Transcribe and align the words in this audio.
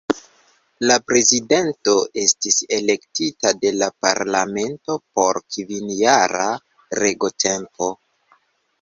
La 0.91 0.95
Prezidento 1.11 1.93
estis 2.21 2.57
elektita 2.79 3.53
de 3.67 3.75
la 3.83 3.91
Parlamento 4.09 4.99
por 5.21 5.43
kvinjara 5.53 6.51
regotempo. 7.05 7.97